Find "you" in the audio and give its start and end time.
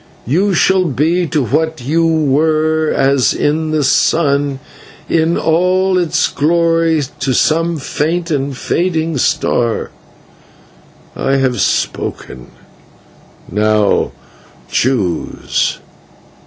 0.25-0.51, 1.79-2.03